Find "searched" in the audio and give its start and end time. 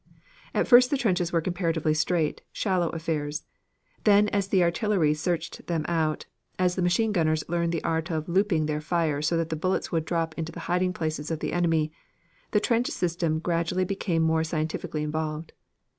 5.13-5.67